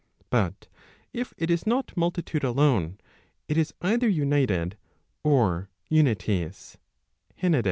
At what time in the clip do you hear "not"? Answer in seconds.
1.67-1.95